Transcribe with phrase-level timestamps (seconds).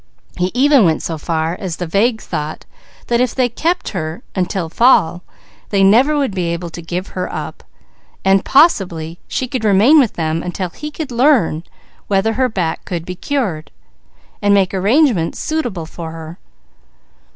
[0.35, 2.65] He even went so far as the vague thought
[3.05, 5.21] that if they kept her until fall,
[5.69, 7.63] they never would be able to give her up,
[8.25, 11.63] and possibly she could remain with them until he could learn
[12.07, 13.69] whether her back could be cured,
[14.41, 16.39] and make arrangements suitable for her.